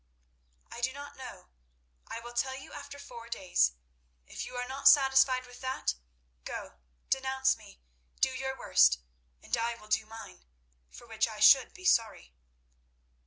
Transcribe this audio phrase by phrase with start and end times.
[0.71, 1.49] "I do not know.
[2.07, 3.73] I will tell you after four days.
[4.25, 5.93] If you are not satisfied with that,
[6.43, 6.79] go,
[7.11, 7.83] denounce me,
[8.19, 8.97] do your worst,
[9.43, 10.43] and I will do mine,
[10.89, 12.33] for which I should be sorry."